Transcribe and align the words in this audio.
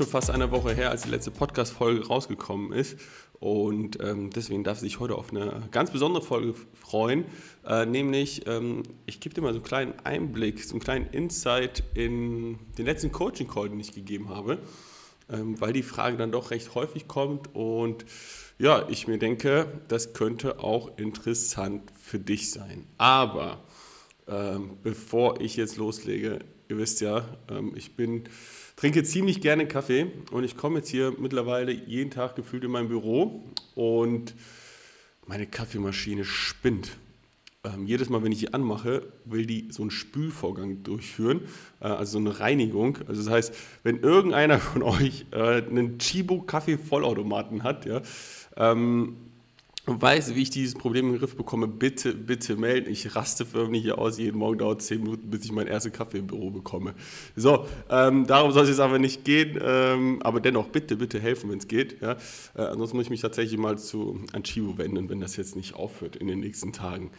schon 0.00 0.08
fast 0.08 0.30
eine 0.30 0.50
Woche 0.50 0.72
her, 0.72 0.90
als 0.90 1.02
die 1.02 1.10
letzte 1.10 1.30
Podcast-Folge 1.30 2.06
rausgekommen 2.06 2.72
ist. 2.72 2.98
Und 3.38 4.02
ähm, 4.02 4.30
deswegen 4.30 4.64
darf 4.64 4.78
sich 4.78 4.98
heute 4.98 5.14
auf 5.14 5.30
eine 5.30 5.68
ganz 5.72 5.90
besondere 5.90 6.24
Folge 6.24 6.54
freuen. 6.72 7.26
Äh, 7.66 7.84
nämlich, 7.84 8.46
ähm, 8.46 8.82
ich 9.04 9.20
gebe 9.20 9.34
dir 9.34 9.42
mal 9.42 9.52
so 9.52 9.58
einen 9.58 9.64
kleinen 9.64 9.94
Einblick, 10.04 10.64
so 10.64 10.72
einen 10.72 10.80
kleinen 10.80 11.06
Insight 11.08 11.82
in 11.92 12.58
den 12.78 12.86
letzten 12.86 13.12
Coaching-Call, 13.12 13.68
den 13.68 13.78
ich 13.78 13.92
gegeben 13.92 14.30
habe. 14.30 14.56
Ähm, 15.30 15.60
weil 15.60 15.74
die 15.74 15.82
Frage 15.82 16.16
dann 16.16 16.32
doch 16.32 16.50
recht 16.50 16.74
häufig 16.74 17.06
kommt. 17.06 17.54
Und 17.54 18.06
ja, 18.58 18.88
ich 18.88 19.06
mir 19.06 19.18
denke, 19.18 19.66
das 19.88 20.14
könnte 20.14 20.60
auch 20.60 20.96
interessant 20.96 21.92
für 22.02 22.18
dich 22.18 22.50
sein. 22.50 22.86
Aber 22.96 23.58
ähm, 24.26 24.78
bevor 24.82 25.42
ich 25.42 25.56
jetzt 25.56 25.76
loslege, 25.76 26.38
ihr 26.70 26.78
wisst 26.78 27.02
ja, 27.02 27.28
ähm, 27.50 27.74
ich 27.76 27.96
bin 27.96 28.24
trinke 28.80 29.04
ziemlich 29.04 29.42
gerne 29.42 29.68
Kaffee 29.68 30.06
und 30.30 30.42
ich 30.42 30.56
komme 30.56 30.78
jetzt 30.78 30.88
hier 30.88 31.12
mittlerweile 31.18 31.70
jeden 31.70 32.10
Tag 32.10 32.34
gefühlt 32.34 32.64
in 32.64 32.70
mein 32.70 32.88
Büro 32.88 33.44
und 33.74 34.34
meine 35.26 35.46
Kaffeemaschine 35.46 36.24
spinnt. 36.24 36.96
Ähm, 37.62 37.86
jedes 37.86 38.08
Mal, 38.08 38.22
wenn 38.22 38.32
ich 38.32 38.38
die 38.38 38.54
anmache, 38.54 39.12
will 39.26 39.44
die 39.44 39.68
so 39.70 39.82
einen 39.82 39.90
Spülvorgang 39.90 40.82
durchführen, 40.82 41.42
äh, 41.80 41.88
also 41.88 42.12
so 42.12 42.18
eine 42.20 42.40
Reinigung. 42.40 42.96
Also 43.06 43.22
das 43.22 43.30
heißt, 43.30 43.54
wenn 43.82 43.98
irgendeiner 43.98 44.58
von 44.58 44.82
euch 44.82 45.26
äh, 45.30 45.60
einen 45.60 45.98
Chibo 45.98 46.40
Kaffee 46.40 46.78
Vollautomaten 46.78 47.62
hat, 47.62 47.84
ja, 47.84 48.00
ähm, 48.56 49.29
weiß, 49.98 50.34
wie 50.34 50.42
ich 50.42 50.50
dieses 50.50 50.74
Problem 50.74 51.06
in 51.06 51.12
den 51.12 51.20
Griff 51.20 51.36
bekomme, 51.36 51.66
bitte, 51.66 52.14
bitte 52.14 52.56
melden. 52.56 52.90
Ich 52.90 53.16
raste 53.16 53.46
förmlich 53.46 53.82
hier 53.82 53.98
aus. 53.98 54.18
Jeden 54.18 54.38
Morgen 54.38 54.58
dauert 54.58 54.82
es 54.82 54.88
10 54.88 55.02
Minuten, 55.02 55.30
bis 55.30 55.44
ich 55.44 55.52
meinen 55.52 55.68
ersten 55.68 55.92
Kaffee 55.92 56.18
im 56.18 56.26
Büro 56.26 56.50
bekomme. 56.50 56.94
So, 57.36 57.66
ähm, 57.88 58.26
darum 58.26 58.52
soll 58.52 58.64
es 58.64 58.68
jetzt 58.68 58.80
aber 58.80 58.98
nicht 58.98 59.24
gehen. 59.24 59.58
Ähm, 59.62 60.20
aber 60.22 60.40
dennoch, 60.40 60.68
bitte, 60.68 60.96
bitte 60.96 61.18
helfen, 61.18 61.50
wenn 61.50 61.58
es 61.58 61.68
geht. 61.68 62.02
Ja? 62.02 62.16
Äh, 62.54 62.62
ansonsten 62.62 62.96
muss 62.96 63.06
ich 63.06 63.10
mich 63.10 63.22
tatsächlich 63.22 63.58
mal 63.58 63.78
zu 63.78 64.20
Anchivo 64.32 64.76
wenden, 64.76 65.08
wenn 65.08 65.20
das 65.20 65.36
jetzt 65.36 65.56
nicht 65.56 65.74
aufhört 65.74 66.16
in 66.16 66.26
den 66.26 66.40
nächsten 66.40 66.72
Tagen. 66.72 67.10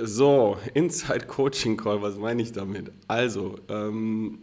So, 0.00 0.56
Inside 0.74 1.26
Coaching 1.26 1.76
Call, 1.76 2.02
was 2.02 2.16
meine 2.16 2.42
ich 2.42 2.52
damit? 2.52 2.90
Also, 3.06 3.56
ähm, 3.68 4.38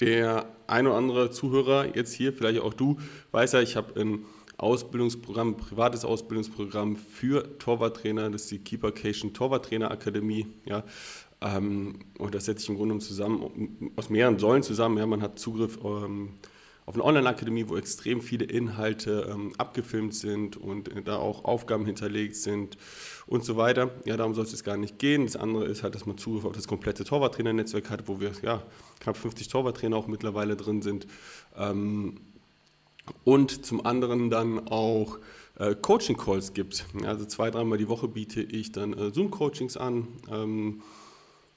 der 0.00 0.46
ein 0.66 0.86
oder 0.86 0.96
andere 0.96 1.30
Zuhörer 1.30 1.94
jetzt 1.94 2.12
hier, 2.12 2.32
vielleicht 2.32 2.60
auch 2.60 2.74
du, 2.74 2.98
weiß 3.30 3.52
ja, 3.52 3.60
ich 3.60 3.76
habe 3.76 4.00
ein 4.00 4.24
Ausbildungsprogramm, 4.58 5.56
privates 5.56 6.04
Ausbildungsprogramm 6.04 6.96
für 6.96 7.58
Torwarttrainer, 7.58 8.30
das 8.30 8.42
ist 8.42 8.50
die 8.50 8.58
Keepercation 8.58 9.32
Torwarttrainer 9.32 9.90
Akademie. 9.90 10.46
Ja, 10.64 10.84
ähm, 11.40 11.98
und 12.18 12.34
das 12.34 12.44
setze 12.44 12.62
ich 12.62 12.68
im 12.68 12.76
Grunde 12.76 12.98
zusammen, 12.98 13.92
aus 13.96 14.10
mehreren 14.10 14.38
Säulen 14.38 14.62
zusammen. 14.62 14.98
Ja, 14.98 15.06
man 15.06 15.22
hat 15.22 15.38
Zugriff 15.38 15.78
ähm, 15.84 16.34
auf 16.84 16.94
eine 16.94 17.04
Online-Akademie, 17.04 17.68
wo 17.68 17.76
extrem 17.76 18.20
viele 18.20 18.44
Inhalte 18.44 19.28
ähm, 19.30 19.52
abgefilmt 19.58 20.14
sind 20.14 20.56
und 20.56 20.88
äh, 20.88 21.02
da 21.02 21.16
auch 21.16 21.44
Aufgaben 21.44 21.86
hinterlegt 21.86 22.36
sind 22.36 22.76
und 23.26 23.44
so 23.44 23.56
weiter. 23.56 23.90
Ja, 24.04 24.16
darum 24.16 24.34
soll 24.34 24.44
es 24.44 24.52
jetzt 24.52 24.64
gar 24.64 24.76
nicht 24.76 24.98
gehen. 24.98 25.24
Das 25.24 25.36
andere 25.36 25.64
ist 25.66 25.82
halt, 25.82 25.94
dass 25.94 26.06
man 26.06 26.18
Zugriff 26.18 26.44
auf 26.44 26.52
das 26.52 26.66
komplette 26.66 27.04
Torwarttrainer-Netzwerk 27.04 27.90
hat, 27.90 28.08
wo 28.08 28.20
wir 28.20 28.32
ja 28.42 28.62
knapp 29.00 29.16
50 29.16 29.48
Torwarttrainer 29.48 29.96
auch 29.96 30.06
mittlerweile 30.06 30.56
drin 30.56 30.82
sind. 30.82 31.06
Ähm, 31.56 32.20
und 33.24 33.64
zum 33.64 33.84
anderen 33.84 34.30
dann 34.30 34.68
auch 34.68 35.18
äh, 35.58 35.74
Coaching-Calls 35.74 36.54
gibt. 36.54 36.86
Also 37.04 37.24
zwei, 37.24 37.50
dreimal 37.50 37.78
die 37.78 37.88
Woche 37.88 38.08
biete 38.08 38.42
ich 38.42 38.72
dann 38.72 38.92
äh, 38.92 39.12
Zoom-Coachings 39.12 39.76
an 39.76 40.08
ähm, 40.30 40.82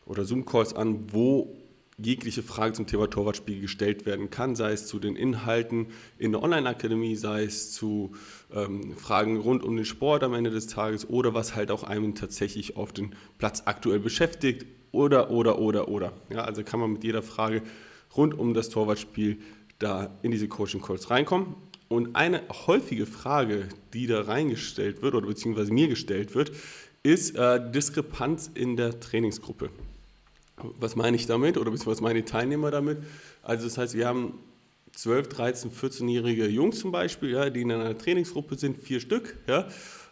oder 0.05 0.25
Zoom-Calls 0.25 0.75
an, 0.75 1.11
wo 1.11 1.57
jegliche 1.97 2.43
Frage 2.43 2.73
zum 2.73 2.87
Thema 2.87 3.09
Torwartspiel 3.09 3.61
gestellt 3.61 4.05
werden 4.05 4.29
kann, 4.29 4.55
sei 4.55 4.73
es 4.73 4.85
zu 4.87 4.99
den 4.99 5.15
Inhalten 5.15 5.87
in 6.17 6.33
der 6.33 6.43
Online-Akademie, 6.43 7.15
sei 7.15 7.43
es 7.43 7.71
zu 7.71 8.11
ähm, 8.53 8.95
Fragen 8.97 9.37
rund 9.37 9.63
um 9.63 9.75
den 9.75 9.85
Sport 9.85 10.23
am 10.23 10.33
Ende 10.33 10.49
des 10.49 10.67
Tages 10.67 11.09
oder 11.09 11.33
was 11.33 11.55
halt 11.55 11.71
auch 11.71 11.83
einen 11.83 12.13
tatsächlich 12.15 12.75
auf 12.75 12.91
den 12.91 13.15
Platz 13.37 13.63
aktuell 13.65 13.99
beschäftigt 13.99 14.65
oder, 14.91 15.31
oder, 15.31 15.57
oder, 15.59 15.87
oder. 15.87 16.11
Ja, 16.29 16.43
also 16.43 16.63
kann 16.63 16.81
man 16.81 16.93
mit 16.93 17.03
jeder 17.03 17.21
Frage 17.21 17.63
rund 18.15 18.37
um 18.37 18.53
das 18.53 18.69
Torwartspiel 18.69 19.39
da 19.79 20.17
in 20.21 20.31
diese 20.31 20.47
Coaching 20.47 20.81
Calls 20.81 21.09
reinkommen. 21.09 21.55
Und 21.87 22.15
eine 22.15 22.41
häufige 22.67 23.05
Frage, 23.05 23.69
die 23.93 24.07
da 24.07 24.21
reingestellt 24.21 25.01
wird 25.01 25.13
oder 25.13 25.27
beziehungsweise 25.27 25.71
mir 25.71 25.87
gestellt 25.87 26.33
wird, 26.35 26.51
ist 27.03 27.35
äh, 27.35 27.71
Diskrepanz 27.71 28.49
in 28.53 28.75
der 28.75 28.99
Trainingsgruppe. 28.99 29.69
Was 30.79 30.95
meine 30.95 31.15
ich 31.15 31.27
damit 31.27 31.57
oder 31.57 31.69
beziehungsweise 31.69 32.01
meine 32.01 32.25
Teilnehmer 32.25 32.71
damit? 32.71 32.97
Also 33.43 33.65
das 33.65 33.77
heißt, 33.77 33.93
wir 33.93 34.07
haben 34.07 34.39
12, 34.93 35.27
13, 35.27 35.71
14-jährige 35.71 36.47
Jungs 36.47 36.79
zum 36.79 36.91
Beispiel, 36.91 37.31
ja, 37.31 37.49
die 37.49 37.61
in 37.61 37.71
einer 37.71 37.97
Trainingsgruppe 37.97 38.55
sind, 38.55 38.77
vier 38.77 38.99
Stück, 38.99 39.37
ja, 39.45 39.67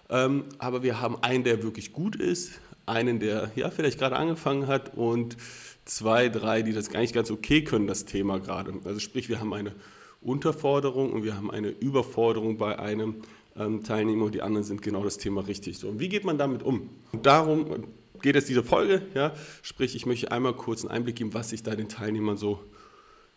ähm, 0.10 0.44
aber 0.60 0.84
wir 0.84 1.02
haben 1.02 1.18
einen, 1.24 1.44
der 1.44 1.64
wirklich 1.64 1.94
gut 1.94 2.18
ist, 2.18 2.60
einen, 2.86 3.20
der 3.20 3.52
ja 3.56 3.70
vielleicht 3.70 4.00
gerade 4.00 4.16
angefangen 4.16 4.68
hat 4.68 4.96
und 4.96 5.38
zwei, 5.86 6.30
drei, 6.30 6.62
die 6.62 6.74
das 6.74 6.90
gar 6.90 7.02
nicht 7.02 7.14
ganz 7.14 7.32
okay 7.32 7.64
können, 7.64 7.88
das 7.88 8.06
Thema 8.06 8.40
gerade. 8.40 8.74
Also 8.86 9.00
sprich, 9.00 9.30
wir 9.30 9.40
haben 9.40 9.54
eine 9.54 9.74
Unterforderung 10.22 11.12
und 11.12 11.24
wir 11.24 11.36
haben 11.36 11.52
eine 11.52 11.70
Überforderung 11.70 12.58
bei 12.58 12.80
einem 12.80 13.16
ähm, 13.58 13.84
Teilnehmer 13.84 14.26
und 14.26 14.36
die 14.36 14.42
anderen 14.42 14.64
sind 14.64 14.82
genau 14.82 15.04
das 15.04 15.18
Thema 15.18 15.42
richtig. 15.42 15.78
So, 15.78 15.90
und 15.90 16.00
wie 16.00 16.10
geht 16.10 16.24
man 16.24 16.38
damit 16.38 16.64
um? 16.64 16.90
Und 17.12 17.26
darum 17.26 17.86
geht 18.22 18.36
es 18.36 18.46
diese 18.46 18.64
Folge, 18.64 19.02
ja, 19.14 19.34
sprich, 19.62 19.96
ich 19.96 20.06
möchte 20.06 20.32
einmal 20.32 20.54
kurz 20.54 20.82
einen 20.82 20.92
Einblick 20.92 21.18
geben, 21.18 21.34
was 21.34 21.52
ich 21.52 21.62
da 21.62 21.76
den 21.76 21.90
Teilnehmern 21.90 22.38
so 22.38 22.64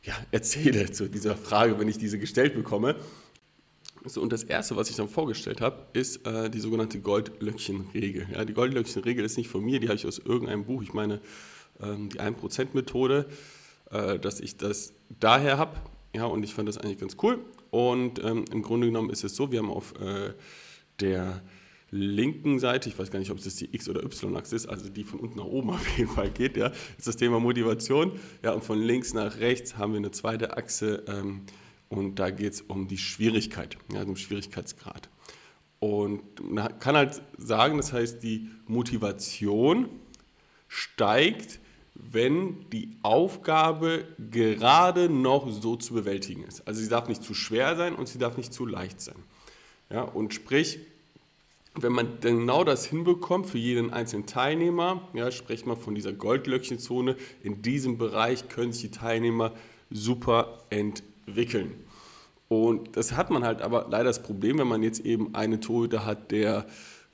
ja, 0.03 0.15
erzähle 0.31 0.91
zu 0.93 1.09
dieser 1.09 1.37
Frage, 1.37 1.79
wenn 1.79 1.89
ich 1.89 1.99
diese 1.99 2.19
gestellt 2.19 2.55
bekomme. 2.55 2.95
So, 4.09 4.21
und 4.21 4.33
das 4.33 4.45
erste, 4.45 4.77
was 4.77 4.89
ich 4.89 4.97
dann 4.97 5.09
vorgestellt 5.09 5.61
habe, 5.61 5.87
ist 5.93 6.27
äh, 6.27 6.49
die 6.49 6.61
sogenannte 6.61 7.01
Goldlöckchen-Regel. 7.01 8.29
Ja, 8.33 8.45
die 8.45 8.55
Goldlöckchen-Regel 8.55 9.25
ist 9.25 9.37
nicht 9.37 9.49
von 9.49 9.65
mir, 9.65 9.81
die 9.81 9.89
habe 9.89 9.97
ich 9.97 10.07
aus 10.07 10.19
irgendeinem 10.19 10.65
Buch. 10.65 10.83
Ich 10.83 10.93
meine, 10.93 11.21
ähm, 11.81 12.09
die 12.09 12.21
1%-Methode, 12.21 13.27
äh, 13.91 14.19
dass 14.19 14.41
ich 14.41 14.57
das 14.57 14.93
daher 15.21 15.59
habe. 15.59 15.77
Ja, 16.15 16.25
und 16.27 16.43
ich 16.45 16.55
fand 16.55 16.69
das 16.69 16.79
eigentlich 16.79 16.99
ganz 16.99 17.17
cool. 17.23 17.41
Und 17.71 18.23
ähm, 18.25 18.45
im 18.53 18.63
Grunde 18.63 18.87
genommen 18.87 19.11
ist 19.11 19.25
es 19.25 19.35
so, 19.35 19.51
wir 19.51 19.59
haben 19.59 19.71
auf 19.71 19.95
äh, 20.01 20.33
der 21.01 21.43
linken 21.91 22.59
Seite, 22.59 22.89
ich 22.89 22.99
weiß 22.99 23.11
gar 23.11 23.19
nicht, 23.19 23.31
ob 23.31 23.39
es 23.39 23.57
die 23.57 23.75
X- 23.75 23.89
oder 23.89 24.03
Y-Achse 24.03 24.57
ist, 24.57 24.67
also 24.67 24.89
die 24.89 25.05
von 25.05 25.21
unten 25.21 25.39
nach 25.39 25.45
oben 25.45 25.71
auf 25.71 25.99
jeden 25.99 26.11
Fall 26.11 26.31
geht, 26.31 26.57
ja, 26.57 26.73
ist 26.97 27.07
das 27.07 27.17
Thema 27.17 27.41
Motivation. 27.41 28.13
Ja, 28.43 28.53
und 28.53 28.65
von 28.65 28.81
links 28.81 29.15
nach 29.15 29.39
rechts 29.39 29.77
haben 29.77 29.93
wir 29.93 29.99
eine 29.99 30.11
zweite 30.11 30.57
Achse 30.57 31.05
ähm, 31.09 31.43
und 31.89 32.17
da 32.17 32.31
geht 32.31 32.55
es 32.55 32.61
um 32.63 32.89
die 32.89 32.99
Schwierigkeit, 32.99 33.77
ja, 33.93 34.03
um 34.03 34.17
Schwierigkeitsgrad. 34.17 35.09
Und 35.79 36.23
man 36.43 36.79
kann 36.79 36.97
halt 36.97 37.23
sagen, 37.39 37.77
das 37.77 37.93
heißt, 37.93 38.23
die 38.23 38.49
Motivation 38.67 39.89
steigt, 40.69 41.61
wenn 41.95 42.69
die 42.71 42.91
Aufgabe 43.03 44.05
gerade 44.31 45.09
noch 45.09 45.51
so 45.51 45.77
zu 45.77 45.95
bewältigen 45.95 46.45
ist. 46.45 46.67
Also 46.67 46.81
sie 46.81 46.89
darf 46.89 47.09
nicht 47.09 47.23
zu 47.23 47.35
schwer 47.35 47.77
sein 47.77 47.95
und 47.95 48.09
sie 48.09 48.19
darf 48.19 48.37
nicht 48.37 48.53
zu 48.53 48.67
leicht 48.67 49.01
sein. 49.01 49.17
Ja, 49.91 50.03
und 50.03 50.35
sprich, 50.35 50.79
wenn 51.75 51.93
man 51.93 52.21
genau 52.21 52.65
das 52.65 52.87
hinbekommt 52.87 53.47
für 53.47 53.59
jeden 53.59 53.93
einzelnen 53.93 54.27
Teilnehmer, 54.27 55.09
ja, 55.13 55.31
spricht 55.31 55.67
man 55.67 55.77
von 55.77 55.95
dieser 55.95 56.13
Goldlöckchenzone, 56.13 57.17
in 57.43 57.63
diesem 57.63 57.99
Bereich 57.99 58.49
können 58.49 58.73
sich 58.73 58.91
die 58.91 58.99
Teilnehmer 58.99 59.53
super 59.91 60.65
entwickeln. 60.71 61.16
Und 62.49 62.97
das 62.97 63.13
hat 63.13 63.31
man 63.31 63.45
halt 63.45 63.61
aber 63.61 63.87
leider 63.91 64.05
das 64.05 64.23
Problem, 64.23 64.59
wenn 64.59 64.69
man 64.69 64.83
jetzt 64.83 65.01
eben 65.01 65.35
einen 65.35 65.61
Torhüter 65.61 66.07
hat, 66.07 66.31
der 66.31 66.67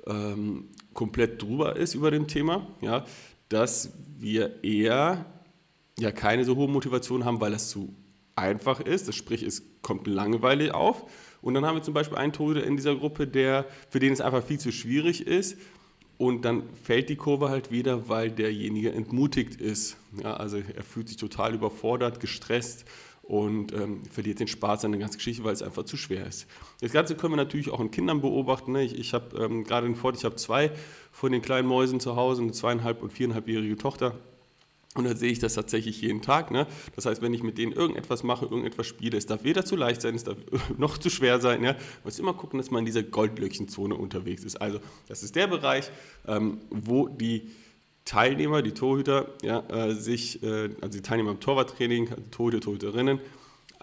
ähm, 0.07 0.69
komplett 0.93 1.43
drüber 1.43 1.77
ist 1.77 1.95
über 1.95 2.11
dem 2.11 2.29
Thema, 2.29 2.67
ja, 2.81 3.05
dass 3.49 3.93
wir 4.19 4.63
eher 4.63 5.25
ja 5.99 6.11
keine 6.11 6.45
so 6.45 6.57
hohe 6.57 6.69
Motivation 6.69 7.25
haben, 7.25 7.41
weil 7.41 7.53
das 7.53 7.71
zu 7.71 7.95
einfach 8.37 8.81
ist. 8.81 9.09
Das 9.09 9.17
sprich, 9.17 9.43
es 9.43 9.63
kommt 9.83 10.07
langweilig 10.07 10.73
auf. 10.73 11.05
Und 11.41 11.55
dann 11.55 11.67
haben 11.67 11.77
wir 11.77 11.83
zum 11.83 11.95
Beispiel 11.95 12.19
einen 12.19 12.33
Torhüter 12.33 12.65
in 12.65 12.77
dieser 12.77 12.95
Gruppe, 12.95 13.27
der, 13.27 13.67
für 13.91 13.99
den 13.99 14.13
es 14.13 14.21
einfach 14.21 14.45
viel 14.45 14.59
zu 14.59 14.73
schwierig 14.73 15.27
ist. 15.27 15.57
Und 16.19 16.45
dann 16.45 16.63
fällt 16.75 17.09
die 17.09 17.17
Kurve 17.17 17.49
halt 17.49 17.73
wieder, 17.73 18.09
weil 18.09 18.31
derjenige 18.31 18.93
entmutigt 18.93 19.61
ist. 19.61 19.97
Ja, 20.23 20.35
also 20.35 20.59
er 20.59 20.85
fühlt 20.85 21.09
sich 21.09 21.17
total 21.17 21.55
überfordert, 21.55 22.21
gestresst 22.21 22.85
und 23.23 23.73
ähm, 23.73 24.03
verliert 24.11 24.41
den 24.41 24.49
Spaß 24.49 24.85
an 24.85 24.93
der 24.93 25.01
ganzen 25.01 25.19
Geschichte, 25.19 25.45
weil 25.45 25.53
es 25.53 25.63
einfach 25.63 25.85
zu 25.85 25.97
schwer 25.97 26.27
ist. 26.27 26.47
Das 26.81 26.93
Ganze 26.93 27.15
können 27.15 27.33
wir 27.33 27.37
natürlich 27.37 27.71
auch 27.71 27.81
in 27.81 27.91
Kindern 27.91 28.21
beobachten. 28.21 28.73
Ne? 28.73 28.83
Ich, 28.83 28.99
ich 28.99 29.15
habe 29.15 29.37
ähm, 29.43 29.65
gerade 29.65 29.87
den 29.87 29.97
Vorteil, 29.97 30.19
ich 30.19 30.25
habe 30.25 30.37
zwei 30.37 30.73
von 31.13 31.33
den 31.33 31.43
kleinen 31.43 31.69
Mäusen 31.69 32.01
zu 32.01 32.17
Hause, 32.17 32.43
eine 32.43 32.53
zweieinhalb- 32.53 33.03
und 33.03 33.13
viereinhalbjährige 33.13 33.77
Tochter. 33.77 34.17
Und 34.95 35.05
da 35.05 35.15
sehe 35.17 35.33
ich 35.33 35.39
das 35.39 35.55
tatsächlich 35.55 36.03
jeden 36.03 36.21
Tag. 36.21 36.51
Ne? 36.51 36.67
Das 36.95 37.07
heißt, 37.07 37.23
wenn 37.23 37.33
ich 37.33 37.43
mit 37.43 37.57
denen 37.57 37.73
irgendetwas 37.73 38.25
mache, 38.25 38.45
irgendetwas 38.45 38.87
spiele, 38.87 39.17
es 39.17 39.25
darf 39.25 39.43
weder 39.43 39.65
zu 39.65 39.75
leicht 39.75 40.03
sein, 40.03 40.15
es 40.15 40.25
darf 40.25 40.37
noch 40.77 40.99
zu 40.99 41.09
schwer 41.09 41.41
sein. 41.41 41.65
Ja? 41.65 41.73
Man 41.73 41.81
muss 42.05 42.19
immer 42.19 42.35
gucken, 42.35 42.59
dass 42.59 42.71
man 42.71 42.81
in 42.81 42.87
dieser 42.87 43.03
Goldlöckchenzone 43.03 43.95
unterwegs 43.95 44.45
ist. 44.45 44.57
Also 44.57 44.81
das 45.09 45.23
ist 45.23 45.35
der 45.35 45.47
Bereich, 45.47 45.91
ähm, 46.27 46.59
wo 46.71 47.09
die 47.09 47.51
Teilnehmer, 48.05 48.63
die 48.63 48.73
Torhüter, 48.73 49.29
ja, 49.43 49.61
äh, 49.69 49.95
sich, 49.95 50.43
äh, 50.43 50.71
also 50.81 50.99
die 50.99 51.03
Teilnehmer 51.03 51.31
im 51.31 51.41
Torwarttraining, 51.41 52.09
also 52.11 52.23
Torhüter, 52.31 52.61
Torhüterinnen, 52.61 53.21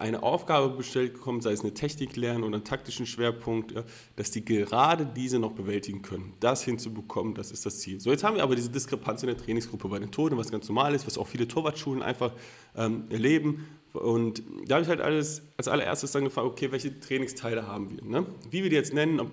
eine 0.00 0.22
Aufgabe 0.22 0.74
bestellt 0.74 1.12
bekommen, 1.12 1.42
sei 1.42 1.52
es 1.52 1.60
eine 1.60 1.74
Technik 1.74 2.16
lernen 2.16 2.42
oder 2.42 2.54
einen 2.54 2.64
taktischen 2.64 3.04
Schwerpunkt, 3.04 3.72
ja, 3.72 3.84
dass 4.16 4.30
die 4.30 4.44
gerade 4.44 5.04
diese 5.04 5.38
noch 5.38 5.52
bewältigen 5.52 6.00
können. 6.00 6.32
Das 6.40 6.64
hinzubekommen, 6.64 7.34
das 7.34 7.50
ist 7.50 7.66
das 7.66 7.80
Ziel. 7.80 8.00
So, 8.00 8.10
jetzt 8.10 8.24
haben 8.24 8.36
wir 8.36 8.42
aber 8.42 8.56
diese 8.56 8.70
Diskrepanz 8.70 9.22
in 9.22 9.26
der 9.26 9.36
Trainingsgruppe 9.36 9.88
bei 9.88 9.98
den 9.98 10.10
Toten, 10.10 10.38
was 10.38 10.50
ganz 10.50 10.66
normal 10.68 10.94
ist, 10.94 11.06
was 11.06 11.18
auch 11.18 11.28
viele 11.28 11.46
Torwartschulen 11.46 12.02
einfach 12.02 12.32
ähm, 12.76 13.04
erleben. 13.10 13.66
Und 13.92 14.42
da 14.66 14.76
habe 14.76 14.84
ich 14.84 14.88
halt 14.88 15.02
alles 15.02 15.42
als 15.58 15.68
allererstes 15.68 16.12
dann 16.12 16.24
gefragt, 16.24 16.46
okay, 16.46 16.72
welche 16.72 16.98
Trainingsteile 16.98 17.66
haben 17.66 17.90
wir? 17.90 18.02
Ne? 18.02 18.26
Wie 18.50 18.62
wir 18.62 18.70
die 18.70 18.76
jetzt 18.76 18.94
nennen, 18.94 19.20
ob 19.20 19.30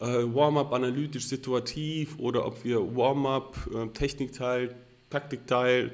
äh, 0.00 0.04
Warm-up 0.04 0.72
analytisch 0.72 1.26
situativ 1.26 2.18
oder 2.18 2.46
ob 2.46 2.64
wir 2.64 2.96
Warm-up 2.96 3.56
äh, 3.74 3.86
Technikteil, 3.88 4.74
Taktikteil, 5.10 5.92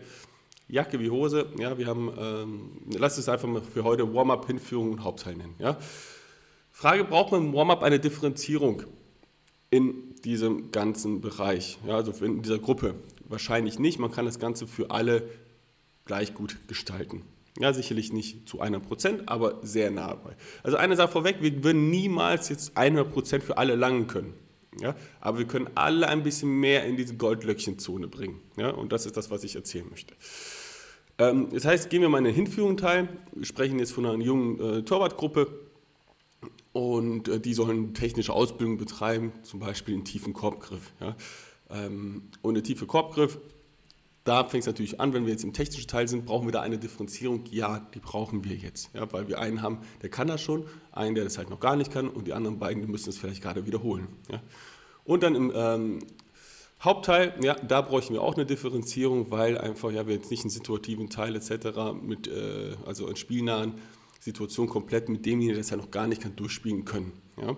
Jacke 0.68 0.98
wie 1.00 1.10
Hose. 1.10 1.46
Ja, 1.58 1.76
wir 1.76 1.86
haben, 1.86 2.10
ähm, 2.18 2.70
lass 2.98 3.18
es 3.18 3.28
einfach 3.28 3.48
mal 3.48 3.62
für 3.62 3.84
heute 3.84 4.14
Warm-up, 4.14 4.46
Hinführung 4.46 4.92
und 4.92 5.04
Hauptteil 5.04 5.36
nennen. 5.36 5.54
Ja. 5.58 5.76
Frage, 6.70 7.04
braucht 7.04 7.32
man 7.32 7.46
im 7.46 7.52
Warm-up 7.52 7.82
eine 7.82 8.00
Differenzierung 8.00 8.84
in 9.70 10.14
diesem 10.24 10.70
ganzen 10.70 11.20
Bereich, 11.20 11.78
ja, 11.86 11.96
also 11.96 12.12
in 12.24 12.42
dieser 12.42 12.58
Gruppe? 12.58 12.94
Wahrscheinlich 13.28 13.78
nicht. 13.78 13.98
Man 13.98 14.10
kann 14.10 14.24
das 14.24 14.38
Ganze 14.38 14.66
für 14.66 14.90
alle 14.90 15.28
gleich 16.04 16.34
gut 16.34 16.56
gestalten. 16.68 17.22
Ja, 17.58 17.72
sicherlich 17.72 18.12
nicht 18.12 18.48
zu 18.48 18.62
100%, 18.62 19.22
aber 19.26 19.60
sehr 19.62 19.90
nah 19.90 20.08
dabei. 20.08 20.36
Also 20.62 20.78
eine 20.78 20.96
Sache 20.96 21.12
vorweg, 21.12 21.36
wir 21.40 21.62
würden 21.62 21.90
niemals 21.90 22.48
jetzt 22.48 22.78
100% 22.78 23.40
für 23.40 23.58
alle 23.58 23.74
langen 23.76 24.06
können. 24.06 24.34
Ja, 24.80 24.96
aber 25.20 25.38
wir 25.38 25.46
können 25.46 25.68
alle 25.74 26.08
ein 26.08 26.22
bisschen 26.22 26.48
mehr 26.48 26.86
in 26.86 26.96
diese 26.96 27.14
Goldlöckchenzone 27.16 28.08
bringen. 28.08 28.40
Ja, 28.56 28.70
und 28.70 28.90
das 28.90 29.04
ist 29.04 29.18
das, 29.18 29.30
was 29.30 29.44
ich 29.44 29.54
erzählen 29.54 29.86
möchte. 29.90 30.14
Ähm, 31.18 31.48
das 31.52 31.66
heißt, 31.66 31.90
gehen 31.90 32.00
wir 32.00 32.08
mal 32.08 32.18
in 32.18 32.24
den 32.24 32.34
Hinführung 32.34 32.78
teil. 32.78 33.08
Wir 33.34 33.44
sprechen 33.44 33.78
jetzt 33.78 33.92
von 33.92 34.06
einer 34.06 34.22
jungen 34.22 34.60
äh, 34.60 34.82
Torwartgruppe 34.82 35.46
und 36.72 37.28
äh, 37.28 37.38
die 37.38 37.52
sollen 37.52 37.92
technische 37.92 38.32
Ausbildung 38.32 38.78
betreiben, 38.78 39.32
zum 39.42 39.60
Beispiel 39.60 39.94
einen 39.94 40.04
tiefen 40.04 40.32
Korbgriff. 40.32 40.92
Ja. 41.00 41.16
Ähm, 41.70 42.30
und 42.40 42.54
der 42.54 42.62
tiefe 42.62 42.86
Korbgriff, 42.86 43.38
da 44.24 44.44
fängt 44.44 44.62
es 44.62 44.66
natürlich 44.66 45.00
an, 45.00 45.12
wenn 45.14 45.24
wir 45.26 45.32
jetzt 45.32 45.42
im 45.42 45.52
technischen 45.52 45.88
Teil 45.88 46.06
sind, 46.06 46.26
brauchen 46.26 46.46
wir 46.46 46.52
da 46.52 46.60
eine 46.60 46.78
Differenzierung? 46.78 47.44
Ja, 47.50 47.80
die 47.94 47.98
brauchen 47.98 48.44
wir 48.44 48.54
jetzt. 48.54 48.90
Ja, 48.94 49.10
weil 49.12 49.28
wir 49.28 49.40
einen 49.40 49.62
haben, 49.62 49.78
der 50.00 50.10
kann 50.10 50.28
das 50.28 50.40
schon, 50.40 50.64
einen, 50.92 51.14
der 51.14 51.24
das 51.24 51.38
halt 51.38 51.50
noch 51.50 51.60
gar 51.60 51.76
nicht 51.76 51.92
kann 51.92 52.08
und 52.08 52.26
die 52.26 52.32
anderen 52.32 52.58
beiden, 52.58 52.82
die 52.82 52.88
müssen 52.88 53.10
es 53.10 53.18
vielleicht 53.18 53.42
gerade 53.42 53.66
wiederholen. 53.66 54.08
Ja. 54.30 54.40
Und 55.04 55.24
dann 55.24 55.34
im 55.34 55.52
ähm, 55.54 55.98
Hauptteil, 56.80 57.34
ja, 57.42 57.54
da 57.54 57.80
bräuchten 57.80 58.14
wir 58.14 58.22
auch 58.22 58.34
eine 58.34 58.46
Differenzierung, 58.46 59.30
weil 59.30 59.58
einfach, 59.58 59.90
ja, 59.90 60.06
wir 60.06 60.14
jetzt 60.14 60.30
nicht 60.30 60.42
einen 60.42 60.50
situativen 60.50 61.10
Teil 61.10 61.34
etc. 61.36 61.94
mit, 62.00 62.28
äh, 62.28 62.76
also 62.86 63.08
in 63.08 63.16
spielnahen 63.16 63.74
Situationen 64.20 64.70
komplett 64.70 65.08
mit 65.08 65.26
demjenigen, 65.26 65.54
der 65.54 65.60
es 65.60 65.70
ja 65.70 65.76
noch 65.76 65.90
gar 65.90 66.06
nicht 66.06 66.22
kann, 66.22 66.36
durchspielen 66.36 66.84
können. 66.84 67.12
Ja. 67.40 67.56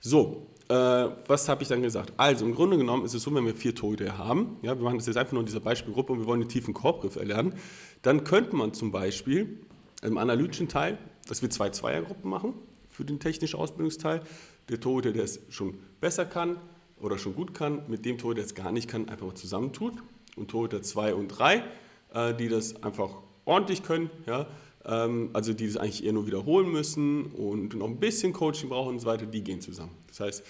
So, 0.00 0.46
äh, 0.68 0.74
was 0.74 1.48
habe 1.48 1.62
ich 1.62 1.68
dann 1.68 1.82
gesagt? 1.82 2.12
Also 2.16 2.44
im 2.44 2.54
Grunde 2.54 2.76
genommen 2.76 3.04
ist 3.04 3.14
es 3.14 3.22
so, 3.22 3.34
wenn 3.34 3.46
wir 3.46 3.54
vier 3.54 3.74
Torhüter 3.74 4.18
haben, 4.18 4.56
ja, 4.62 4.76
wir 4.76 4.84
machen 4.84 4.98
das 4.98 5.06
jetzt 5.06 5.16
einfach 5.16 5.32
nur 5.32 5.40
in 5.40 5.46
dieser 5.46 5.60
Beispielgruppe 5.60 6.12
und 6.12 6.20
wir 6.20 6.26
wollen 6.26 6.40
den 6.40 6.48
tiefen 6.48 6.74
Korbgriff 6.74 7.16
erlernen, 7.16 7.54
dann 8.02 8.24
könnte 8.24 8.56
man 8.56 8.74
zum 8.74 8.90
Beispiel 8.90 9.60
im 10.02 10.18
analytischen 10.18 10.68
Teil, 10.68 10.98
dass 11.28 11.42
wir 11.42 11.50
zwei 11.50 11.70
Zweiergruppen 11.70 12.28
machen 12.28 12.54
für 12.88 13.04
den 13.04 13.20
technischen 13.20 13.58
Ausbildungsteil. 13.58 14.22
Der 14.68 14.80
Torhüter, 14.80 15.12
der 15.12 15.24
es 15.24 15.40
schon 15.50 15.78
besser 16.00 16.24
kann, 16.24 16.56
oder 17.00 17.18
schon 17.18 17.34
gut 17.34 17.54
kann, 17.54 17.82
mit 17.88 18.04
dem 18.04 18.18
Torhüter, 18.18 18.36
der 18.36 18.46
es 18.46 18.54
gar 18.54 18.72
nicht 18.72 18.88
kann, 18.88 19.08
einfach 19.08 19.26
mal 19.26 19.34
zusammentut. 19.34 19.94
Und 20.36 20.50
Torhüter 20.50 20.82
2 20.82 21.14
und 21.14 21.28
3, 21.28 21.62
äh, 22.14 22.34
die 22.34 22.48
das 22.48 22.82
einfach 22.82 23.10
ordentlich 23.44 23.82
können, 23.82 24.10
ja, 24.26 24.46
also 24.88 25.52
die 25.52 25.66
das 25.66 25.76
eigentlich 25.76 26.04
eher 26.04 26.12
nur 26.12 26.26
wiederholen 26.26 26.70
müssen 26.70 27.26
und 27.32 27.74
noch 27.74 27.86
ein 27.86 27.98
bisschen 27.98 28.32
Coaching 28.32 28.68
brauchen 28.68 28.94
und 28.94 29.00
so 29.00 29.06
weiter, 29.06 29.26
die 29.26 29.42
gehen 29.42 29.60
zusammen. 29.60 29.92
Das 30.08 30.20
heißt, 30.20 30.44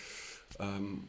ähm, 0.61 1.05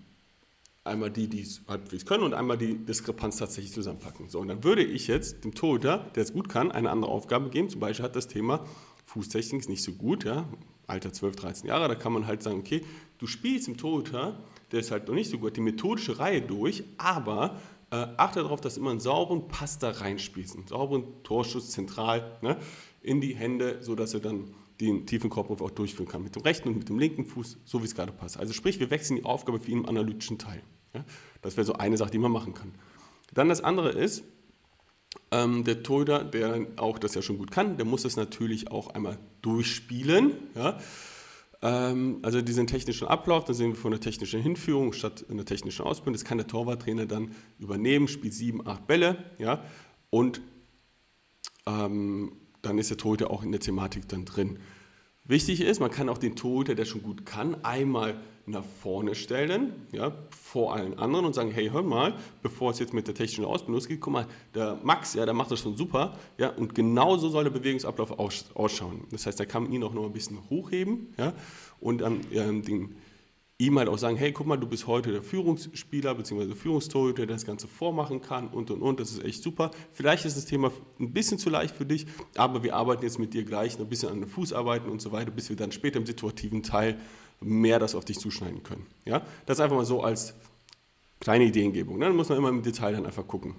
einmal 0.83 1.11
die, 1.11 1.27
die 1.27 1.41
es 1.41 1.61
halbwegs 1.67 2.05
können 2.05 2.23
und 2.23 2.33
einmal 2.33 2.57
die 2.57 2.75
Diskrepanz 2.75 3.37
tatsächlich 3.37 3.73
zusammenpacken. 3.73 4.29
So, 4.29 4.39
und 4.39 4.47
dann 4.47 4.63
würde 4.63 4.83
ich 4.83 5.07
jetzt 5.07 5.43
dem 5.43 5.53
Torhüter, 5.53 6.09
der 6.15 6.23
es 6.23 6.33
gut 6.33 6.49
kann, 6.49 6.71
eine 6.71 6.89
andere 6.89 7.11
Aufgabe 7.11 7.49
geben. 7.49 7.69
Zum 7.69 7.81
Beispiel 7.81 8.05
hat 8.05 8.15
das 8.15 8.27
Thema 8.27 8.65
Fußtechnik 9.05 9.67
nicht 9.69 9.83
so 9.83 9.93
gut, 9.93 10.23
ja, 10.23 10.47
Alter 10.85 11.11
12, 11.11 11.35
13 11.35 11.67
Jahre, 11.67 11.89
da 11.89 11.95
kann 11.95 12.13
man 12.13 12.27
halt 12.27 12.41
sagen, 12.41 12.59
okay, 12.59 12.81
du 13.17 13.27
spielst 13.27 13.67
im 13.67 13.75
Torhüter 13.75 14.37
der 14.71 14.79
ist 14.81 14.91
halt 14.91 15.07
noch 15.07 15.15
nicht 15.15 15.29
so 15.29 15.37
gut, 15.37 15.55
die 15.55 15.61
methodische 15.61 16.19
Reihe 16.19 16.41
durch, 16.41 16.83
aber 16.97 17.59
äh, 17.91 18.05
achte 18.17 18.41
darauf, 18.41 18.59
dass 18.59 18.77
immer 18.77 18.91
einen 18.91 18.99
sauberen 18.99 19.47
Pass 19.47 19.79
da 19.79 19.91
reinspielst, 19.91 20.55
einen 20.55 20.67
sauberen 20.67 21.05
Torschuss 21.23 21.71
zentral 21.71 22.37
ne, 22.41 22.57
in 23.07 23.21
die 23.21 23.35
Hände, 23.35 23.77
sodass 23.81 24.13
er 24.13 24.19
dann 24.19 24.53
den 24.79 25.07
tiefen 25.07 25.29
Korb 25.29 25.49
auch 25.61 25.71
durchführen 25.71 26.07
kann, 26.07 26.23
mit 26.23 26.35
dem 26.35 26.43
rechten 26.43 26.69
und 26.69 26.77
mit 26.77 26.89
dem 26.89 26.99
linken 26.99 27.25
Fuß, 27.25 27.57
so 27.65 27.81
wie 27.81 27.85
es 27.85 27.95
gerade 27.95 28.11
passt. 28.11 28.37
Also 28.37 28.53
sprich, 28.53 28.79
wir 28.79 28.91
wechseln 28.91 29.17
die 29.17 29.25
Aufgabe 29.25 29.59
für 29.59 29.71
ihn 29.71 29.79
im 29.79 29.85
analytischen 29.87 30.37
Teil. 30.37 30.61
Ja? 30.93 31.03
Das 31.41 31.57
wäre 31.57 31.65
so 31.65 31.73
eine 31.73 31.97
Sache, 31.97 32.11
die 32.11 32.19
man 32.19 32.31
machen 32.31 32.53
kann. 32.53 32.73
Dann 33.33 33.49
das 33.49 33.61
andere 33.61 33.89
ist, 33.89 34.23
ähm, 35.31 35.63
der 35.63 35.83
Torhüter, 35.83 36.23
der 36.23 36.67
auch 36.77 36.99
das 36.99 37.15
ja 37.15 37.21
schon 37.21 37.37
gut 37.37 37.51
kann, 37.51 37.77
der 37.77 37.85
muss 37.85 38.03
das 38.03 38.15
natürlich 38.15 38.71
auch 38.71 38.89
einmal 38.89 39.17
durchspielen. 39.41 40.33
Ja? 40.53 40.77
Ähm, 41.61 42.19
also 42.21 42.41
diesen 42.41 42.67
technischen 42.67 43.07
Ablauf, 43.07 43.45
da 43.45 43.53
sehen 43.53 43.71
wir 43.71 43.75
von 43.75 43.91
der 43.91 43.99
technischen 43.99 44.41
Hinführung 44.41 44.93
statt 44.93 45.25
einer 45.29 45.45
technischen 45.45 45.85
Ausbildung. 45.85 46.13
Das 46.13 46.23
kann 46.23 46.37
der 46.37 46.47
Torwarttrainer 46.47 47.07
dann 47.07 47.31
übernehmen, 47.57 48.07
spielt 48.07 48.33
sieben, 48.33 48.65
acht 48.67 48.85
Bälle, 48.85 49.31
ja, 49.39 49.63
und 50.09 50.41
ähm, 51.65 52.31
dann 52.67 52.77
ist 52.77 52.89
der 52.89 52.97
Torhüter 52.97 53.31
auch 53.31 53.43
in 53.43 53.51
der 53.51 53.61
Thematik 53.61 54.07
dann 54.07 54.25
drin. 54.25 54.59
Wichtig 55.23 55.61
ist, 55.61 55.79
man 55.79 55.91
kann 55.91 56.07
auch 56.07 56.17
den 56.17 56.35
Torhüter, 56.35 56.73
der 56.73 56.85
schon 56.85 57.03
gut 57.03 57.25
kann, 57.25 57.63
einmal 57.63 58.15
nach 58.45 58.63
vorne 58.81 59.13
stellen, 59.13 59.73
ja, 59.91 60.13
vor 60.29 60.73
allen 60.73 60.97
anderen 60.97 61.25
und 61.25 61.35
sagen, 61.35 61.51
hey, 61.51 61.69
hör 61.69 61.83
mal, 61.83 62.13
bevor 62.41 62.71
es 62.71 62.79
jetzt 62.79 62.93
mit 62.93 63.05
der 63.05 63.13
technischen 63.13 63.43
Ausbildung 63.43 63.75
losgeht, 63.75 63.99
guck 63.99 64.13
mal, 64.13 64.25
der 64.55 64.79
Max, 64.83 65.15
ja, 65.15 65.25
der 65.25 65.33
macht 65.33 65.51
das 65.51 65.59
schon 65.59 65.75
super, 65.75 66.17
ja, 66.37 66.49
und 66.51 66.73
genauso 66.73 67.27
soll 67.27 67.43
der 67.43 67.51
Bewegungsablauf 67.51 68.17
ausschauen. 68.17 69.03
Das 69.11 69.25
heißt, 69.25 69.37
da 69.37 69.43
kann 69.43 69.63
man 69.63 69.73
ihn 69.73 69.83
auch 69.83 69.93
noch 69.93 70.05
ein 70.05 70.13
bisschen 70.13 70.39
hochheben, 70.49 71.13
ja, 71.17 71.33
und 71.81 71.99
dann 71.99 72.21
ähm, 72.31 72.61
den, 72.63 72.95
ihm 73.59 73.79
halt 73.79 73.89
auch 73.89 73.97
sagen, 73.97 74.17
hey, 74.17 74.31
guck 74.31 74.45
mal, 74.45 74.57
du 74.57 74.67
bist 74.67 74.85
heute 74.85 75.11
der 75.11 75.23
Führungsspieler 75.23 76.13
bzw. 76.13 76.53
Führungstorhüter, 76.53 77.25
der 77.25 77.35
das 77.35 77.45
Ganze 77.45 77.67
vormachen 77.67 78.21
kann 78.21 78.49
und 78.49 78.69
und 78.69 78.81
und, 78.81 78.99
das 78.99 79.11
ist 79.11 79.23
echt 79.23 79.41
super. 79.41 79.71
Vielleicht 79.93 80.25
ist 80.25 80.37
das 80.37 80.45
Thema 80.45 80.71
ein 80.99 81.11
bisschen 81.11 81.39
zu 81.39 81.49
leicht 81.49 81.75
für 81.75 81.85
dich, 81.85 82.05
aber 82.35 82.61
wir 82.63 82.75
arbeiten 82.75 83.03
jetzt 83.03 83.17
mit 83.17 83.33
dir 83.33 83.43
gleich 83.43 83.79
ein 83.79 83.89
bisschen 83.89 84.09
an 84.09 84.21
den 84.21 84.29
Fußarbeiten 84.29 84.89
und 84.89 85.01
so 85.01 85.11
weiter, 85.11 85.31
bis 85.31 85.49
wir 85.49 85.55
dann 85.55 85.71
später 85.71 85.97
im 85.97 86.05
situativen 86.05 86.61
Teil 86.61 86.99
mehr 87.41 87.79
das 87.79 87.95
auf 87.95 88.05
dich 88.05 88.19
zuschneiden 88.19 88.61
können. 88.61 88.85
Ja? 89.05 89.23
Das 89.45 89.59
einfach 89.59 89.75
mal 89.75 89.85
so 89.85 90.03
als 90.03 90.35
kleine 91.19 91.45
Ideengebung. 91.45 91.97
Ne? 91.97 92.05
Dann 92.05 92.15
muss 92.15 92.29
man 92.29 92.37
immer 92.37 92.49
im 92.49 92.61
Detail 92.61 92.93
dann 92.93 93.05
einfach 93.05 93.27
gucken. 93.27 93.55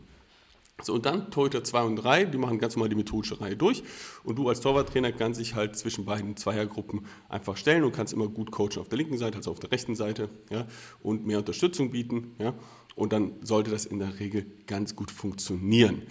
So, 0.81 0.95
und 0.95 1.07
dann 1.07 1.31
Torhüter 1.33 1.65
2 1.65 1.83
und 1.83 1.97
3, 1.97 2.27
die 2.27 2.39
machen 2.39 2.59
ganz 2.61 2.77
normal 2.77 2.89
die 2.89 2.95
methodische 2.95 3.41
Reihe 3.41 3.57
durch. 3.57 3.83
Und 4.23 4.37
du 4.37 4.49
als 4.49 4.61
Torwarttrainer 4.61 5.11
kannst 5.11 5.41
dich 5.41 5.57
halt 5.57 5.77
zwischen 5.77 6.05
beiden 6.05 6.37
Zweiergruppen 6.37 7.07
einfach 7.29 7.57
stellen 7.57 7.83
und 7.83 7.93
kannst 7.93 8.13
immer 8.13 8.29
gut 8.29 8.53
coachen 8.53 8.79
auf 8.79 8.89
der 8.89 8.99
linken 8.99 9.19
Seite 9.19 9.39
als 9.39 9.49
auf 9.49 9.59
der 9.59 9.73
rechten 9.73 9.97
Seite 9.97 10.31
ja, 10.51 10.69
und 11.03 11.27
mehr 11.27 11.39
Unterstützung 11.39 11.91
bieten. 11.91 12.37
Ja, 12.39 12.55
und 12.95 13.13
dann 13.13 13.33
sollte 13.43 13.73
das 13.73 13.87
in 13.87 13.99
der 13.99 14.21
Regel 14.21 14.47
ganz 14.67 14.95
gut 14.95 15.11
funktionieren. 15.11 16.03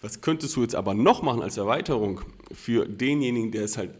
Was 0.00 0.22
könntest 0.22 0.56
du 0.56 0.62
jetzt 0.62 0.74
aber 0.74 0.94
noch 0.94 1.20
machen 1.20 1.42
als 1.42 1.58
Erweiterung 1.58 2.22
für 2.52 2.86
denjenigen, 2.88 3.52
der 3.52 3.64
es 3.64 3.76
halt 3.76 3.98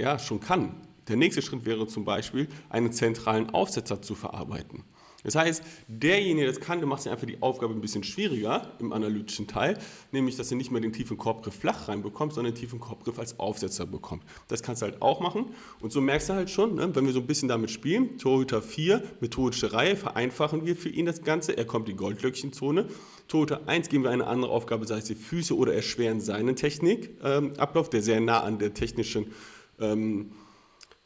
ja, 0.00 0.18
schon 0.18 0.40
kann? 0.40 0.86
Der 1.06 1.16
nächste 1.16 1.42
Schritt 1.42 1.66
wäre 1.66 1.86
zum 1.86 2.04
Beispiel, 2.04 2.48
einen 2.70 2.92
zentralen 2.92 3.50
Aufsetzer 3.50 4.00
zu 4.00 4.14
verarbeiten. 4.14 4.84
Das 5.24 5.34
heißt, 5.34 5.62
derjenige, 5.88 6.46
der 6.46 6.54
das 6.54 6.60
kann, 6.60 6.78
der 6.78 6.86
macht 6.86 7.02
sich 7.02 7.10
einfach 7.10 7.26
die 7.26 7.42
Aufgabe 7.42 7.74
ein 7.74 7.80
bisschen 7.80 8.04
schwieriger 8.04 8.72
im 8.78 8.92
analytischen 8.92 9.48
Teil, 9.48 9.76
nämlich, 10.12 10.36
dass 10.36 10.50
er 10.52 10.56
nicht 10.56 10.70
mehr 10.70 10.80
den 10.80 10.92
tiefen 10.92 11.18
Korbgriff 11.18 11.54
flach 11.54 11.88
reinbekommt, 11.88 12.34
sondern 12.34 12.54
den 12.54 12.60
tiefen 12.60 12.78
Korbgriff 12.78 13.18
als 13.18 13.38
Aufsetzer 13.40 13.84
bekommt. 13.84 14.22
Das 14.46 14.62
kannst 14.62 14.82
du 14.82 14.86
halt 14.86 15.02
auch 15.02 15.20
machen 15.20 15.46
und 15.80 15.90
so 15.92 16.00
merkst 16.00 16.28
du 16.28 16.34
halt 16.34 16.50
schon, 16.50 16.76
ne, 16.76 16.94
wenn 16.94 17.04
wir 17.04 17.12
so 17.12 17.18
ein 17.18 17.26
bisschen 17.26 17.48
damit 17.48 17.70
spielen, 17.70 18.16
Torhüter 18.18 18.62
4, 18.62 19.02
methodische 19.20 19.72
Reihe, 19.72 19.96
vereinfachen 19.96 20.64
wir 20.64 20.76
für 20.76 20.88
ihn 20.88 21.06
das 21.06 21.22
Ganze, 21.22 21.56
er 21.56 21.64
kommt 21.64 21.88
in 21.88 21.96
die 21.96 21.98
Goldlöckchenzone. 21.98 22.86
Torhüter 23.26 23.66
1 23.66 23.88
geben 23.88 24.04
wir 24.04 24.10
eine 24.10 24.26
andere 24.26 24.52
Aufgabe, 24.52 24.86
sei 24.86 24.98
es 24.98 25.04
die 25.04 25.14
Füße 25.16 25.56
oder 25.56 25.74
erschweren 25.74 26.20
seinen 26.20 26.54
Technikablauf, 26.54 27.86
ähm, 27.86 27.90
der 27.90 28.02
sehr 28.02 28.20
nah 28.20 28.40
an 28.40 28.58
der 28.58 28.72
technischen 28.72 29.32
ähm, 29.80 30.30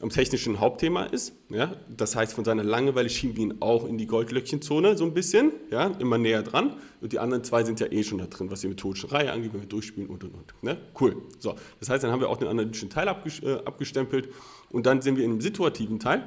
am 0.02 0.11
technischen 0.11 0.59
Hauptthema 0.59 1.04
ist. 1.04 1.32
Ja? 1.49 1.76
Das 1.88 2.16
heißt, 2.16 2.35
von 2.35 2.44
seiner 2.44 2.64
Langeweile 2.64 3.09
schieben 3.09 3.37
wir 3.37 3.44
ihn 3.44 3.54
auch 3.61 3.87
in 3.87 3.99
die 3.99 4.06
Goldlöckchenzone 4.06 4.97
so 4.97 5.04
ein 5.04 5.14
bisschen, 5.14 5.52
ja? 5.71 5.87
immer 5.99 6.18
näher 6.18 6.42
dran. 6.42 6.75
Und 7.00 7.12
die 7.12 7.21
anderen 7.21 7.44
zwei 7.44 7.62
sind 7.62 7.78
ja 7.78 7.87
eh 7.90 8.02
schon 8.02 8.18
da 8.18 8.26
drin, 8.26 8.50
was 8.50 8.61
die 8.61 8.68
methodische 8.68 9.12
Reihe 9.12 9.32
angeht, 9.32 9.52
wenn 9.54 9.61
wir 9.61 9.68
durchspielen 9.68 10.11
und 10.11 10.25
und 10.25 10.35
und. 10.35 10.54
Ne? 10.62 10.76
Cool. 11.00 11.23
So, 11.38 11.54
das 11.78 11.88
heißt, 11.88 12.02
dann 12.02 12.11
haben 12.11 12.21
wir 12.21 12.28
auch 12.28 12.37
den 12.37 12.49
analytischen 12.49 12.90
Teil 12.90 13.06
äh, 13.06 13.52
abgestempelt 13.64 14.28
und 14.71 14.87
dann 14.87 15.00
sind 15.02 15.16
wir 15.16 15.25
im 15.25 15.40
situativen 15.40 16.00
Teil. 16.00 16.26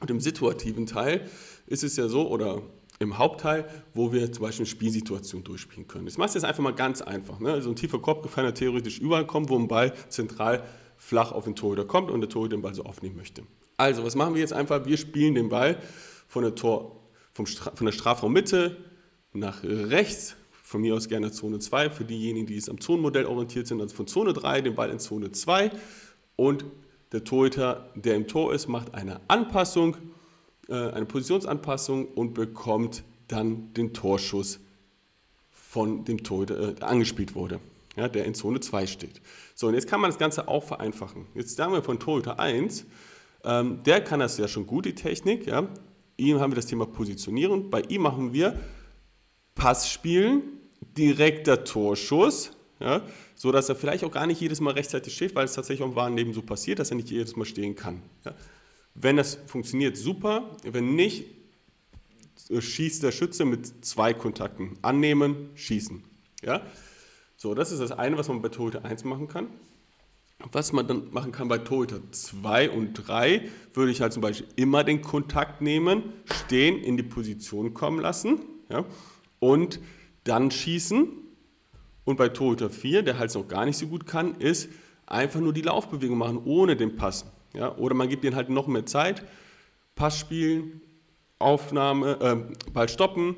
Und 0.00 0.10
im 0.10 0.20
situativen 0.20 0.86
Teil 0.86 1.28
ist 1.66 1.82
es 1.82 1.96
ja 1.96 2.08
so, 2.08 2.28
oder 2.28 2.62
im 2.98 3.16
Hauptteil, 3.16 3.66
wo 3.94 4.12
wir 4.12 4.30
zum 4.30 4.42
Beispiel 4.42 4.64
eine 4.64 4.70
Spielsituation 4.70 5.42
durchspielen 5.42 5.88
können. 5.88 6.04
Das 6.04 6.18
machst 6.18 6.34
du 6.34 6.38
jetzt 6.38 6.44
einfach 6.44 6.62
mal 6.62 6.74
ganz 6.74 7.00
einfach. 7.00 7.40
Ne? 7.40 7.50
Also 7.50 7.70
ein 7.70 7.76
tiefer 7.76 7.98
Kopf 7.98 8.34
kann 8.34 8.44
ja 8.44 8.52
theoretisch 8.52 8.98
überall 8.98 9.26
kommen, 9.26 9.48
wo 9.48 9.58
ein 9.58 9.68
Ball 9.68 9.94
zentral 10.10 10.64
flach 11.10 11.32
auf 11.32 11.42
den 11.42 11.56
Torhüter 11.56 11.84
kommt 11.84 12.08
und 12.08 12.20
der 12.20 12.28
Torhüter 12.28 12.56
den 12.56 12.62
Ball 12.62 12.72
so 12.72 12.84
aufnehmen 12.84 13.16
möchte. 13.16 13.42
Also, 13.76 14.04
was 14.04 14.14
machen 14.14 14.34
wir 14.34 14.40
jetzt 14.40 14.52
einfach? 14.52 14.86
Wir 14.86 14.96
spielen 14.96 15.34
den 15.34 15.48
Ball 15.48 15.76
von 16.28 16.44
der, 16.44 16.54
Tor, 16.54 17.00
vom 17.32 17.46
Stra 17.46 17.72
von 17.74 17.84
der 17.84 17.92
Strafraummitte 17.92 18.76
nach 19.32 19.64
rechts, 19.64 20.36
von 20.62 20.82
mir 20.82 20.94
aus 20.94 21.08
gerne 21.08 21.32
Zone 21.32 21.58
2, 21.58 21.90
für 21.90 22.04
diejenigen, 22.04 22.46
die 22.46 22.56
es 22.56 22.68
am 22.68 22.80
Zonenmodell 22.80 23.26
orientiert 23.26 23.66
sind, 23.66 23.80
also 23.80 23.92
von 23.92 24.06
Zone 24.06 24.32
3 24.32 24.60
den 24.60 24.76
Ball 24.76 24.88
in 24.88 25.00
Zone 25.00 25.32
2 25.32 25.72
und 26.36 26.64
der 27.10 27.24
Torhüter, 27.24 27.90
der 27.96 28.14
im 28.14 28.28
Tor 28.28 28.54
ist, 28.54 28.68
macht 28.68 28.94
eine 28.94 29.20
Anpassung, 29.26 29.96
äh, 30.68 30.74
eine 30.74 31.06
Positionsanpassung 31.06 32.06
und 32.06 32.34
bekommt 32.34 33.02
dann 33.26 33.74
den 33.74 33.92
Torschuss 33.94 34.60
von 35.50 36.04
dem 36.04 36.22
Torhüter, 36.22 36.68
äh, 36.68 36.74
der 36.74 36.88
angespielt 36.88 37.34
wurde, 37.34 37.58
ja, 37.96 38.08
der 38.08 38.24
in 38.24 38.34
Zone 38.34 38.60
2 38.60 38.86
steht. 38.86 39.20
So, 39.54 39.68
und 39.68 39.74
jetzt 39.74 39.88
kann 39.88 40.00
man 40.00 40.10
das 40.10 40.18
Ganze 40.18 40.48
auch 40.48 40.64
vereinfachen. 40.64 41.26
Jetzt 41.34 41.56
sagen 41.56 41.72
wir 41.72 41.82
von 41.82 41.98
Torhüter 41.98 42.38
1, 42.38 42.86
ähm, 43.44 43.82
der 43.84 44.02
kann 44.02 44.20
das 44.20 44.38
ja 44.38 44.48
schon 44.48 44.66
gut, 44.66 44.84
die 44.84 44.94
Technik. 44.94 45.46
Ja. 45.46 45.68
Ihm 46.16 46.40
haben 46.40 46.52
wir 46.52 46.56
das 46.56 46.66
Thema 46.66 46.86
Positionieren. 46.86 47.70
Bei 47.70 47.80
ihm 47.82 48.02
machen 48.02 48.32
wir 48.32 48.58
Passspielen, 49.54 50.42
direkter 50.96 51.64
Torschuss, 51.64 52.52
ja, 52.78 53.02
so 53.34 53.52
dass 53.52 53.68
er 53.68 53.74
vielleicht 53.74 54.04
auch 54.04 54.10
gar 54.10 54.26
nicht 54.26 54.40
jedes 54.40 54.60
Mal 54.60 54.72
rechtzeitig 54.72 55.14
steht, 55.14 55.34
weil 55.34 55.44
es 55.44 55.54
tatsächlich 55.54 55.82
auch 55.82 55.90
im 55.90 55.96
wahren 55.96 56.16
Leben 56.16 56.32
so 56.32 56.42
passiert, 56.42 56.78
dass 56.78 56.90
er 56.90 56.96
nicht 56.96 57.10
jedes 57.10 57.36
Mal 57.36 57.44
stehen 57.44 57.74
kann. 57.74 58.02
Ja. 58.24 58.34
Wenn 58.94 59.16
das 59.16 59.38
funktioniert, 59.46 59.96
super. 59.96 60.56
Wenn 60.62 60.94
nicht, 60.94 61.26
schießt 62.58 63.02
der 63.02 63.12
Schütze 63.12 63.44
mit 63.44 63.84
zwei 63.84 64.14
Kontakten. 64.14 64.78
Annehmen, 64.82 65.50
schießen. 65.54 66.02
Ja? 66.42 66.62
So, 67.42 67.54
das 67.54 67.72
ist 67.72 67.80
das 67.80 67.90
eine, 67.90 68.18
was 68.18 68.28
man 68.28 68.42
bei 68.42 68.50
Torhüter 68.50 68.84
1 68.84 69.04
machen 69.04 69.26
kann. 69.26 69.46
Was 70.52 70.74
man 70.74 70.86
dann 70.86 71.10
machen 71.10 71.32
kann 71.32 71.48
bei 71.48 71.56
Torhüter 71.56 72.00
2 72.10 72.68
und 72.68 72.92
3, 72.92 73.48
würde 73.72 73.90
ich 73.90 74.02
halt 74.02 74.12
zum 74.12 74.20
Beispiel 74.20 74.46
immer 74.56 74.84
den 74.84 75.00
Kontakt 75.00 75.62
nehmen, 75.62 76.02
stehen, 76.30 76.84
in 76.84 76.98
die 76.98 77.02
Position 77.02 77.72
kommen 77.72 77.98
lassen 77.98 78.40
ja, 78.68 78.84
und 79.38 79.80
dann 80.24 80.50
schießen. 80.50 81.08
Und 82.04 82.18
bei 82.18 82.28
Torhüter 82.28 82.68
4, 82.68 83.04
der 83.04 83.18
halt 83.18 83.34
noch 83.34 83.48
gar 83.48 83.64
nicht 83.64 83.78
so 83.78 83.86
gut 83.86 84.04
kann, 84.04 84.34
ist 84.34 84.68
einfach 85.06 85.40
nur 85.40 85.54
die 85.54 85.62
Laufbewegung 85.62 86.18
machen, 86.18 86.42
ohne 86.44 86.76
den 86.76 86.96
Pass. 86.96 87.24
Ja? 87.54 87.74
Oder 87.78 87.94
man 87.94 88.10
gibt 88.10 88.22
ihnen 88.22 88.36
halt 88.36 88.50
noch 88.50 88.66
mehr 88.66 88.84
Zeit, 88.84 89.24
Pass 89.94 90.18
spielen, 90.18 90.82
Aufnahme, 91.38 92.18
äh, 92.20 92.70
Ball 92.70 92.90
stoppen, 92.90 93.34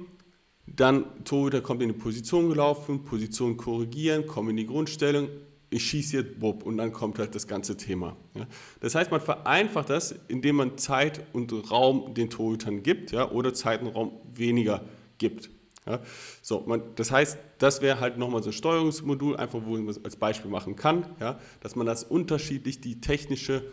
dann 0.74 1.24
Torhüter 1.24 1.60
kommt 1.60 1.82
in 1.82 1.88
die 1.88 1.98
Position 1.98 2.48
gelaufen, 2.48 3.04
Position 3.04 3.56
korrigieren, 3.56 4.26
kommt 4.26 4.50
in 4.50 4.56
die 4.56 4.66
Grundstellung, 4.66 5.28
ich 5.72 5.84
schieße 5.86 6.16
jetzt 6.18 6.38
Bob 6.38 6.64
und 6.64 6.76
dann 6.76 6.92
kommt 6.92 7.18
halt 7.18 7.34
das 7.34 7.46
ganze 7.46 7.76
Thema. 7.76 8.16
Ja. 8.34 8.46
Das 8.80 8.94
heißt, 8.94 9.10
man 9.10 9.20
vereinfacht 9.20 9.90
das, 9.90 10.14
indem 10.28 10.56
man 10.56 10.78
Zeit 10.78 11.22
und 11.32 11.70
Raum 11.70 12.14
den 12.14 12.30
Torhütern 12.30 12.82
gibt 12.82 13.10
ja, 13.12 13.30
oder 13.30 13.54
Zeit 13.54 13.82
und 13.82 13.88
Raum 13.88 14.12
weniger 14.34 14.82
gibt. 15.18 15.50
Ja. 15.86 16.00
So, 16.42 16.60
man, 16.66 16.82
das 16.96 17.10
heißt, 17.10 17.38
das 17.58 17.82
wäre 17.82 18.00
halt 18.00 18.18
nochmal 18.18 18.42
so 18.42 18.50
ein 18.50 18.52
Steuerungsmodul, 18.52 19.36
einfach 19.36 19.60
wo 19.64 19.76
man 19.76 19.86
das 19.86 20.04
als 20.04 20.16
Beispiel 20.16 20.50
machen 20.50 20.76
kann, 20.76 21.06
ja, 21.20 21.38
dass 21.60 21.74
man 21.74 21.86
das 21.86 22.04
unterschiedlich 22.04 22.80
die 22.80 23.00
technische 23.00 23.64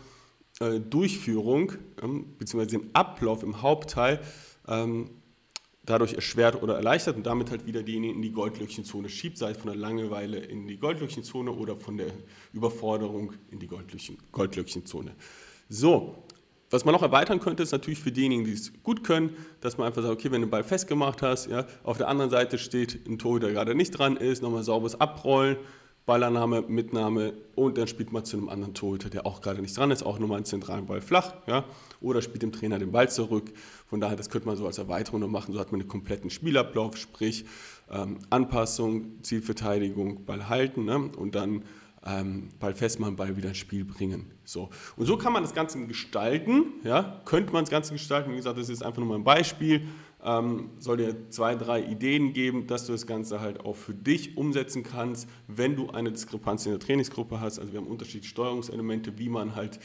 äh, 0.60 0.80
Durchführung 0.80 1.72
ähm, 2.02 2.34
bzw. 2.38 2.66
den 2.66 2.94
Ablauf 2.94 3.42
im 3.42 3.62
Hauptteil 3.62 4.20
ähm, 4.66 5.10
dadurch 5.90 6.14
erschwert 6.14 6.62
oder 6.62 6.76
erleichtert 6.76 7.16
und 7.16 7.26
damit 7.26 7.50
halt 7.50 7.66
wieder 7.66 7.82
diejenigen 7.82 8.16
in 8.16 8.22
die 8.22 8.32
Goldlöckchenzone 8.32 9.08
schiebt, 9.08 9.38
sei 9.38 9.50
es 9.50 9.58
von 9.58 9.70
der 9.70 9.76
Langeweile 9.76 10.38
in 10.38 10.66
die 10.66 10.78
Goldlöckchenzone 10.78 11.50
oder 11.50 11.76
von 11.76 11.96
der 11.96 12.08
Überforderung 12.52 13.34
in 13.50 13.58
die 13.58 13.66
Goldlöckchen, 13.66 14.16
Goldlöckchenzone. 14.32 15.14
So, 15.68 16.24
was 16.70 16.84
man 16.84 16.94
noch 16.94 17.02
erweitern 17.02 17.40
könnte, 17.40 17.64
ist 17.64 17.72
natürlich 17.72 17.98
für 17.98 18.12
diejenigen, 18.12 18.44
die 18.44 18.52
es 18.52 18.72
gut 18.84 19.02
können, 19.02 19.36
dass 19.60 19.76
man 19.76 19.88
einfach 19.88 20.02
sagt, 20.02 20.14
okay, 20.14 20.30
wenn 20.30 20.40
du 20.40 20.46
den 20.46 20.50
Ball 20.50 20.62
festgemacht 20.62 21.20
hast, 21.20 21.50
ja, 21.50 21.66
auf 21.82 21.98
der 21.98 22.06
anderen 22.06 22.30
Seite 22.30 22.58
steht 22.58 23.06
ein 23.08 23.18
Tor, 23.18 23.40
der 23.40 23.50
gerade 23.50 23.74
nicht 23.74 23.90
dran 23.90 24.16
ist, 24.16 24.40
nochmal 24.42 24.62
sauberes 24.62 25.00
Abrollen, 25.00 25.56
Ballannahme, 26.06 26.62
Mitnahme 26.62 27.34
und 27.54 27.78
dann 27.78 27.86
spielt 27.86 28.12
man 28.12 28.24
zu 28.24 28.36
einem 28.36 28.48
anderen 28.48 28.74
Torhüter, 28.74 29.10
der 29.10 29.26
auch 29.26 29.40
gerade 29.40 29.60
nicht 29.60 29.76
dran 29.76 29.90
ist, 29.90 30.02
auch 30.02 30.18
nochmal 30.18 30.38
einen 30.38 30.44
zentralen 30.44 30.86
Ball 30.86 31.00
flach, 31.00 31.34
ja, 31.46 31.64
oder 32.00 32.22
spielt 32.22 32.42
dem 32.42 32.52
Trainer 32.52 32.78
den 32.78 32.90
Ball 32.90 33.08
zurück. 33.10 33.52
Von 33.86 34.00
daher, 34.00 34.16
das 34.16 34.30
könnte 34.30 34.48
man 34.48 34.56
so 34.56 34.66
als 34.66 34.78
Erweiterung 34.78 35.20
noch 35.20 35.28
machen, 35.28 35.52
so 35.52 35.60
hat 35.60 35.72
man 35.72 35.80
einen 35.80 35.88
kompletten 35.88 36.30
Spielablauf, 36.30 36.96
sprich 36.96 37.44
ähm, 37.90 38.18
Anpassung, 38.30 39.22
Zielverteidigung, 39.22 40.24
Ball 40.24 40.48
halten 40.48 40.84
ne, 40.84 41.10
und 41.16 41.34
dann 41.34 41.64
ähm, 42.04 42.48
Ball 42.58 42.74
festmachen, 42.74 43.16
Ball 43.16 43.36
wieder 43.36 43.48
ins 43.48 43.58
Spiel 43.58 43.84
bringen. 43.84 44.32
So. 44.44 44.70
Und 44.96 45.06
so 45.06 45.16
kann 45.16 45.32
man 45.32 45.42
das 45.42 45.54
Ganze 45.54 45.86
gestalten, 45.86 46.64
ja, 46.82 47.20
könnte 47.24 47.52
man 47.52 47.64
das 47.64 47.70
Ganze 47.70 47.92
gestalten, 47.92 48.32
wie 48.32 48.36
gesagt, 48.36 48.58
das 48.58 48.68
ist 48.68 48.82
einfach 48.82 48.98
nur 48.98 49.08
mal 49.08 49.16
ein 49.16 49.24
Beispiel, 49.24 49.86
ähm, 50.24 50.70
soll 50.78 50.98
dir 50.98 51.30
zwei, 51.30 51.54
drei 51.54 51.82
Ideen 51.82 52.32
geben, 52.32 52.66
dass 52.66 52.86
du 52.86 52.92
das 52.92 53.06
Ganze 53.06 53.40
halt 53.40 53.60
auch 53.60 53.76
für 53.76 53.94
dich 53.94 54.36
umsetzen 54.36 54.82
kannst, 54.82 55.28
wenn 55.46 55.76
du 55.76 55.90
eine 55.90 56.12
Diskrepanz 56.12 56.66
in 56.66 56.72
der 56.72 56.80
Trainingsgruppe 56.80 57.40
hast. 57.40 57.58
Also 57.58 57.72
wir 57.72 57.80
haben 57.80 57.86
unterschiedliche 57.86 58.28
Steuerungselemente, 58.28 59.18
wie 59.18 59.28
man 59.28 59.54
halt 59.54 59.80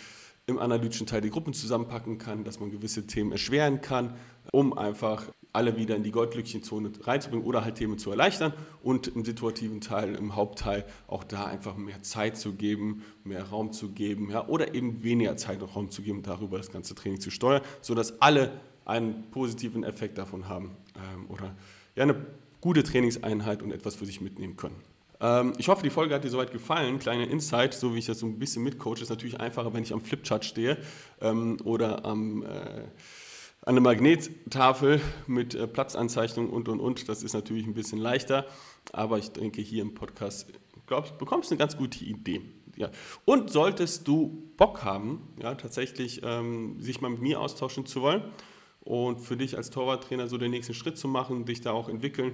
im 0.47 0.59
analytischen 0.59 1.07
Teil 1.07 1.21
die 1.21 1.31
Gruppen 1.31 1.53
zusammenpacken 1.53 2.17
kann, 2.17 2.43
dass 2.43 2.59
man 2.59 2.69
gewisse 2.69 3.07
Themen 3.07 3.31
erschweren 3.31 3.81
kann, 3.81 4.15
um 4.51 4.77
einfach 4.77 5.25
alle 5.53 5.77
wieder 5.77 5.95
in 5.95 6.03
die 6.03 6.11
Goldlückchenzone 6.11 6.91
reinzubringen 7.01 7.45
oder 7.45 7.63
halt 7.63 7.75
Themen 7.75 7.97
zu 7.97 8.11
erleichtern 8.11 8.53
und 8.83 9.07
im 9.07 9.23
situativen 9.23 9.81
Teil, 9.81 10.15
im 10.15 10.35
Hauptteil 10.35 10.85
auch 11.07 11.23
da 11.23 11.45
einfach 11.45 11.77
mehr 11.77 12.03
Zeit 12.03 12.37
zu 12.37 12.53
geben, 12.53 13.03
mehr 13.23 13.43
Raum 13.43 13.71
zu 13.71 13.91
geben 13.91 14.29
ja, 14.29 14.47
oder 14.47 14.75
eben 14.75 15.01
weniger 15.01 15.37
Zeit 15.37 15.61
und 15.61 15.75
Raum 15.75 15.89
zu 15.89 16.01
geben, 16.01 16.21
darüber 16.23 16.57
das 16.57 16.71
ganze 16.71 16.93
Training 16.93 17.21
zu 17.21 17.31
steuern, 17.31 17.61
sodass 17.81 18.21
alle 18.21 18.51
einen 18.85 19.29
positiven 19.31 19.83
Effekt 19.83 20.17
davon 20.17 20.47
haben 20.47 20.77
ähm, 20.95 21.29
oder 21.29 21.55
ja, 21.95 22.03
eine 22.03 22.15
gute 22.61 22.83
Trainingseinheit 22.83 23.61
und 23.61 23.71
etwas 23.71 23.95
für 23.95 24.05
sich 24.05 24.21
mitnehmen 24.21 24.55
können. 24.55 24.75
Ähm, 25.19 25.53
ich 25.57 25.67
hoffe, 25.67 25.83
die 25.83 25.89
Folge 25.89 26.13
hat 26.13 26.23
dir 26.23 26.29
soweit 26.29 26.51
gefallen. 26.51 26.99
Kleiner 26.99 27.27
Insight, 27.27 27.73
so 27.73 27.93
wie 27.93 27.99
ich 27.99 28.05
das 28.05 28.19
so 28.19 28.25
ein 28.25 28.39
bisschen 28.39 28.63
mitcoache, 28.63 29.01
ist 29.01 29.09
natürlich 29.09 29.39
einfacher, 29.39 29.73
wenn 29.73 29.83
ich 29.83 29.93
am 29.93 30.01
Flipchart 30.01 30.45
stehe 30.45 30.77
ähm, 31.21 31.57
oder 31.63 32.05
am, 32.05 32.43
äh, 32.43 32.47
an 32.47 32.87
einer 33.65 33.81
Magnettafel 33.81 35.01
mit 35.27 35.55
äh, 35.55 35.67
Platzanzeichnung 35.67 36.49
und 36.49 36.69
und 36.69 36.79
und. 36.79 37.09
Das 37.09 37.23
ist 37.23 37.33
natürlich 37.33 37.65
ein 37.65 37.73
bisschen 37.73 37.99
leichter, 37.99 38.45
aber 38.91 39.17
ich 39.17 39.31
denke, 39.31 39.61
hier 39.61 39.81
im 39.81 39.93
Podcast, 39.93 40.47
glaube 40.85 41.07
ich, 41.07 41.13
bekommst 41.13 41.49
du 41.49 41.53
eine 41.53 41.59
ganz 41.59 41.77
gute 41.77 42.03
Idee. 42.03 42.41
Ja. 42.75 42.89
Und 43.23 43.51
solltest 43.51 44.07
du 44.07 44.51
Bock 44.57 44.83
haben, 44.83 45.29
ja, 45.41 45.55
tatsächlich 45.55 46.21
ähm, 46.23 46.81
sich 46.81 46.99
mal 46.99 47.09
mit 47.09 47.21
mir 47.21 47.39
austauschen 47.39 47.85
zu 47.85 48.01
wollen, 48.01 48.23
und 48.85 49.19
für 49.19 49.35
dich 49.35 49.57
als 49.57 49.71
Torwarttrainer 49.71 50.27
so 50.27 50.37
den 50.37 50.51
nächsten 50.51 50.75
Schritt 50.75 50.97
zu 50.97 51.09
machen, 51.09 51.43
dich 51.45 51.59
da 51.59 51.71
auch 51.71 51.89
entwickeln 51.89 52.31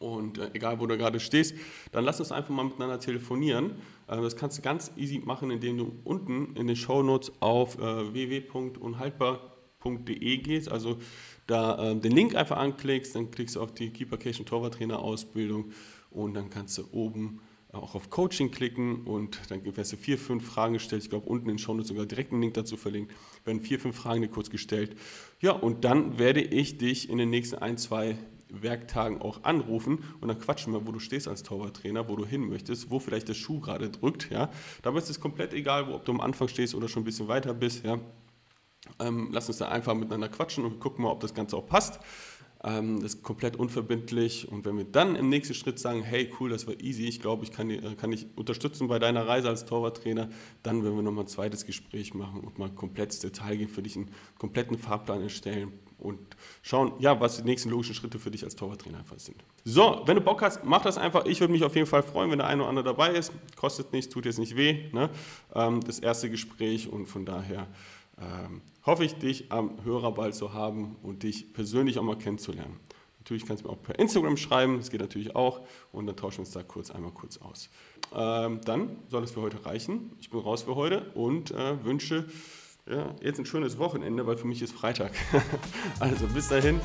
und 0.00 0.36
äh, 0.38 0.50
egal 0.52 0.80
wo 0.80 0.86
du 0.86 0.98
gerade 0.98 1.20
stehst, 1.20 1.54
dann 1.92 2.04
lass 2.04 2.18
uns 2.18 2.32
einfach 2.32 2.50
mal 2.50 2.64
miteinander 2.64 2.98
telefonieren. 3.00 3.76
Äh, 4.08 4.20
das 4.20 4.34
kannst 4.36 4.58
du 4.58 4.62
ganz 4.62 4.90
easy 4.96 5.22
machen, 5.24 5.52
indem 5.52 5.78
du 5.78 5.92
unten 6.04 6.56
in 6.56 6.66
den 6.66 6.76
Show 6.76 7.04
Notes 7.04 7.32
auf 7.40 7.78
äh, 7.78 8.12
www.unhaltbar.de 8.12 10.36
gehst, 10.38 10.70
also 10.70 10.98
da 11.46 11.92
äh, 11.92 11.96
den 11.96 12.12
Link 12.12 12.34
einfach 12.34 12.58
anklickst, 12.58 13.14
dann 13.14 13.30
klickst 13.30 13.56
du 13.56 13.60
auf 13.60 13.72
die 13.72 13.90
Keepercation 13.90 14.44
Torwarttrainer 14.44 14.98
Ausbildung 14.98 15.70
und 16.10 16.34
dann 16.34 16.50
kannst 16.50 16.76
du 16.78 16.84
oben 16.90 17.40
auch 17.72 17.94
auf 17.94 18.10
Coaching 18.10 18.50
klicken 18.50 19.04
und 19.04 19.40
dann 19.50 19.64
wirst 19.64 19.92
du 19.92 19.96
vier, 19.96 20.18
fünf 20.18 20.46
Fragen 20.46 20.74
gestellt. 20.74 21.02
Ich 21.02 21.10
glaube, 21.10 21.28
unten 21.28 21.48
in 21.48 21.56
den 21.56 21.58
Show 21.58 21.72
Notes 21.72 21.88
sogar 21.88 22.04
direkt 22.04 22.32
einen 22.32 22.42
Link 22.42 22.54
dazu 22.54 22.76
verlinkt. 22.76 23.12
Werden 23.44 23.62
vier, 23.62 23.80
fünf 23.80 23.96
Fragen 23.96 24.20
dir 24.20 24.28
kurz 24.28 24.50
gestellt. 24.50 24.96
Ja, 25.40 25.52
und 25.52 25.84
dann 25.84 26.18
werde 26.18 26.42
ich 26.42 26.76
dich 26.76 27.08
in 27.08 27.16
den 27.18 27.30
nächsten 27.30 27.56
ein, 27.56 27.78
zwei 27.78 28.18
Werktagen 28.50 29.22
auch 29.22 29.44
anrufen 29.44 30.04
und 30.20 30.28
dann 30.28 30.38
quatschen 30.38 30.74
wir, 30.74 30.86
wo 30.86 30.92
du 30.92 30.98
stehst 30.98 31.26
als 31.26 31.42
Torwarttrainer, 31.42 32.08
wo 32.08 32.16
du 32.16 32.26
hin 32.26 32.46
möchtest, 32.48 32.90
wo 32.90 32.98
vielleicht 32.98 33.28
der 33.28 33.34
Schuh 33.34 33.60
gerade 33.60 33.88
drückt. 33.88 34.30
Ja. 34.30 34.50
Dabei 34.82 34.98
ist 34.98 35.08
es 35.08 35.20
komplett 35.20 35.54
egal, 35.54 35.90
ob 35.90 36.04
du 36.04 36.12
am 36.12 36.20
Anfang 36.20 36.48
stehst 36.48 36.74
oder 36.74 36.88
schon 36.88 37.02
ein 37.02 37.06
bisschen 37.06 37.28
weiter 37.28 37.54
bist. 37.54 37.84
Ja. 37.84 37.98
Ähm, 38.98 39.28
lass 39.32 39.48
uns 39.48 39.58
da 39.58 39.68
einfach 39.68 39.94
miteinander 39.94 40.28
quatschen 40.28 40.64
und 40.64 40.80
gucken 40.80 41.04
mal, 41.04 41.10
ob 41.10 41.20
das 41.20 41.32
Ganze 41.32 41.56
auch 41.56 41.66
passt. 41.66 42.00
Ähm, 42.64 43.02
das 43.02 43.14
ist 43.14 43.22
komplett 43.22 43.56
unverbindlich. 43.56 44.50
Und 44.50 44.64
wenn 44.64 44.76
wir 44.76 44.84
dann 44.84 45.16
im 45.16 45.28
nächsten 45.28 45.54
Schritt 45.54 45.78
sagen, 45.78 46.02
hey, 46.02 46.30
cool, 46.38 46.50
das 46.50 46.66
war 46.66 46.74
easy, 46.80 47.06
ich 47.06 47.20
glaube, 47.20 47.44
ich 47.44 47.50
kann, 47.50 47.70
äh, 47.70 47.94
kann 47.96 48.10
dich 48.10 48.26
unterstützen 48.36 48.88
bei 48.88 48.98
deiner 48.98 49.26
Reise 49.26 49.48
als 49.48 49.64
Torwarttrainer, 49.64 50.28
dann 50.62 50.84
werden 50.84 50.96
wir 50.96 51.02
nochmal 51.02 51.24
ein 51.24 51.28
zweites 51.28 51.66
Gespräch 51.66 52.14
machen 52.14 52.40
und 52.40 52.58
mal 52.58 52.70
komplett 52.70 53.10
ins 53.10 53.20
Detail 53.20 53.56
gehen, 53.56 53.68
für 53.68 53.82
dich 53.82 53.96
einen 53.96 54.10
kompletten 54.38 54.78
Fahrplan 54.78 55.22
erstellen 55.22 55.72
und 55.98 56.18
schauen, 56.62 56.92
ja, 56.98 57.20
was 57.20 57.36
die 57.36 57.44
nächsten 57.44 57.70
logischen 57.70 57.94
Schritte 57.94 58.18
für 58.18 58.30
dich 58.30 58.44
als 58.44 58.56
Torwarttrainer 58.56 58.98
einfach 58.98 59.18
sind. 59.18 59.36
So, 59.64 60.02
wenn 60.06 60.16
du 60.16 60.20
Bock 60.20 60.42
hast, 60.42 60.64
mach 60.64 60.82
das 60.82 60.98
einfach. 60.98 61.24
Ich 61.26 61.40
würde 61.40 61.52
mich 61.52 61.64
auf 61.64 61.74
jeden 61.76 61.86
Fall 61.86 62.02
freuen, 62.02 62.30
wenn 62.30 62.38
der 62.38 62.48
eine 62.48 62.62
oder 62.62 62.70
andere 62.70 62.84
dabei 62.84 63.12
ist. 63.12 63.32
Kostet 63.56 63.92
nichts, 63.92 64.12
tut 64.12 64.26
jetzt 64.26 64.38
nicht 64.38 64.56
weh. 64.56 64.90
Ne? 64.92 65.10
Ähm, 65.54 65.80
das 65.80 66.00
erste 66.00 66.28
Gespräch 66.28 66.88
und 66.88 67.06
von 67.06 67.24
daher 67.24 67.68
ähm, 68.20 68.62
hoffe 68.84 69.04
ich, 69.04 69.14
dich 69.14 69.50
am 69.52 69.84
Hörerball 69.84 70.32
zu 70.32 70.52
haben 70.52 70.96
und 71.02 71.22
dich 71.22 71.52
persönlich 71.52 71.98
auch 71.98 72.02
mal 72.02 72.18
kennenzulernen. 72.18 72.78
Natürlich 73.18 73.46
kannst 73.46 73.62
du 73.62 73.68
mir 73.68 73.74
auch 73.74 73.82
per 73.82 73.98
Instagram 73.98 74.36
schreiben, 74.36 74.78
das 74.78 74.90
geht 74.90 75.00
natürlich 75.00 75.36
auch 75.36 75.60
und 75.92 76.06
dann 76.06 76.16
tauschen 76.16 76.38
wir 76.38 76.44
uns 76.44 76.50
da 76.50 76.62
kurz 76.62 76.90
einmal 76.90 77.12
kurz 77.12 77.38
aus. 77.38 77.70
ähm, 78.14 78.60
dann 78.64 78.96
soll 79.08 79.22
es 79.22 79.30
für 79.30 79.42
heute 79.42 79.64
reichen. 79.64 80.10
Ich 80.20 80.30
bin 80.30 80.40
raus 80.40 80.62
für 80.62 80.74
heute 80.74 81.10
und 81.14 81.52
äh, 81.52 81.84
wünsche 81.84 82.26
ja, 82.90 83.14
jetzt 83.22 83.38
ein 83.38 83.46
schönes 83.46 83.78
Wochenende, 83.78 84.26
weil 84.26 84.36
für 84.36 84.46
mich 84.46 84.60
ist 84.60 84.72
Freitag. 84.72 85.12
also 86.00 86.26
bis 86.26 86.48
dahin. 86.48 86.80